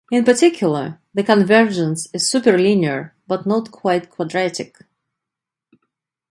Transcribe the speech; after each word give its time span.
In 0.09 0.23
particular, 0.25 0.99
the 1.13 1.21
convergence 1.23 2.07
is 2.11 2.23
superlinear, 2.27 3.11
but 3.27 3.45
not 3.45 3.69
quite 3.69 4.09
quadratic. 4.09 4.75